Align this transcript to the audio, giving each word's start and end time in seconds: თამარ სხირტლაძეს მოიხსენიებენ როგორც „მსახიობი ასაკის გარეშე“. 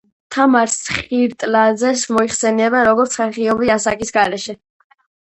თამარ 0.35 0.71
სხირტლაძეს 0.75 2.07
მოიხსენიებენ 2.15 2.91
როგორც 2.91 3.21
„მსახიობი 3.21 3.73
ასაკის 3.79 4.17
გარეშე“. 4.21 4.61